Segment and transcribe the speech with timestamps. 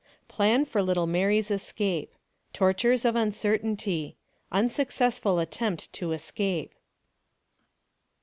[0.27, 2.15] PLAN FOB LITTLE MARY J S ESCAPE
[2.53, 4.15] TORTURES OP UNCERTAINTY
[4.51, 6.73] UNSUCCESSFUL ATTEMPT TO ESCAPE.